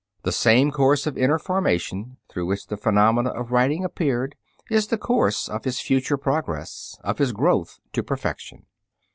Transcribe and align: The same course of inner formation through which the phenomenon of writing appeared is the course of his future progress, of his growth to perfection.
The 0.23 0.31
same 0.31 0.71
course 0.71 1.05
of 1.05 1.15
inner 1.15 1.37
formation 1.37 2.17
through 2.27 2.47
which 2.47 2.65
the 2.65 2.75
phenomenon 2.75 3.37
of 3.37 3.51
writing 3.51 3.85
appeared 3.85 4.33
is 4.67 4.87
the 4.87 4.97
course 4.97 5.47
of 5.47 5.63
his 5.63 5.79
future 5.79 6.17
progress, 6.17 6.97
of 7.03 7.19
his 7.19 7.31
growth 7.31 7.79
to 7.93 8.01
perfection. 8.01 8.65